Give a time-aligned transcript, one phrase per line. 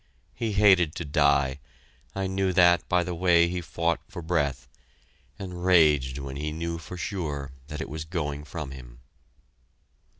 [0.33, 1.59] He hated to die
[2.15, 4.67] I knew that by the way he fought for breath,
[5.37, 9.01] and raged when he knew for sure that it was going from him.